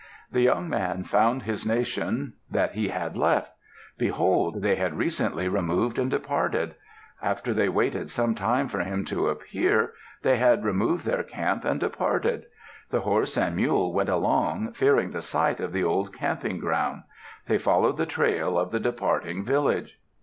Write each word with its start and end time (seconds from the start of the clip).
The 0.31 0.41
young 0.41 0.67
man 0.67 1.03
found 1.03 1.43
his 1.43 1.63
nation 1.63 2.33
that 2.49 2.71
he 2.73 2.87
had 2.87 3.15
left. 3.15 3.51
Behold! 3.99 4.63
they 4.63 4.73
had 4.75 4.97
recently 4.97 5.47
removed 5.47 5.99
and 5.99 6.09
departed. 6.09 6.73
After 7.21 7.53
they 7.53 7.69
waited 7.69 8.09
some 8.09 8.33
time 8.33 8.67
for 8.67 8.79
him 8.79 9.05
to 9.05 9.27
appear, 9.29 9.93
they 10.23 10.37
had 10.37 10.63
removed 10.65 11.05
their 11.05 11.21
camp 11.21 11.65
and 11.65 11.79
departed. 11.79 12.45
The 12.89 13.01
horse 13.01 13.37
and 13.37 13.55
mule 13.55 13.93
went 13.93 14.09
along, 14.09 14.73
fearing 14.73 15.11
the 15.11 15.21
sight 15.21 15.59
of 15.59 15.71
the 15.71 15.83
old 15.83 16.11
camping 16.17 16.57
ground. 16.57 17.03
They 17.45 17.59
followed 17.59 17.97
the 17.97 18.07
trail 18.07 18.57
of 18.57 18.71
the 18.71 18.79
departing 18.79 19.45
village. 19.45 19.99